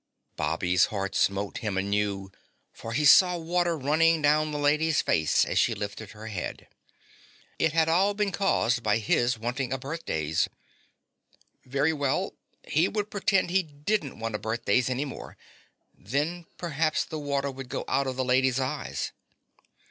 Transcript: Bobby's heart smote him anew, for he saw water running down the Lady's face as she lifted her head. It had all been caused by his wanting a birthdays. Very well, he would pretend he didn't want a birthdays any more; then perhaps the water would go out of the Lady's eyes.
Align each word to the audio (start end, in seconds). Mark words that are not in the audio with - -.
Bobby's 0.35 0.85
heart 0.87 1.13
smote 1.13 1.59
him 1.59 1.77
anew, 1.77 2.31
for 2.73 2.93
he 2.93 3.05
saw 3.05 3.37
water 3.37 3.77
running 3.77 4.19
down 4.19 4.51
the 4.51 4.57
Lady's 4.57 4.99
face 4.99 5.45
as 5.45 5.59
she 5.59 5.75
lifted 5.75 6.09
her 6.09 6.25
head. 6.25 6.67
It 7.59 7.73
had 7.73 7.87
all 7.87 8.15
been 8.15 8.31
caused 8.31 8.81
by 8.81 8.97
his 8.97 9.37
wanting 9.37 9.71
a 9.71 9.77
birthdays. 9.77 10.49
Very 11.65 11.93
well, 11.93 12.33
he 12.67 12.87
would 12.87 13.11
pretend 13.11 13.51
he 13.51 13.61
didn't 13.61 14.17
want 14.17 14.33
a 14.33 14.39
birthdays 14.39 14.89
any 14.89 15.05
more; 15.05 15.37
then 15.95 16.47
perhaps 16.57 17.05
the 17.05 17.19
water 17.19 17.51
would 17.51 17.69
go 17.69 17.85
out 17.87 18.07
of 18.07 18.15
the 18.15 18.25
Lady's 18.25 18.59
eyes. 18.59 19.11